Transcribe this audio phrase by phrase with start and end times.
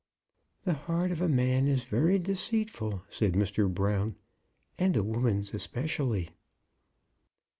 [0.63, 3.71] "The heart of a man is very deceitful," said Mr.
[3.71, 4.15] Brown.
[4.79, 6.31] "And a woman's especially."